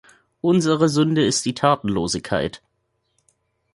[0.41, 2.63] Unsere Sünde ist die Tatenlosigkeit.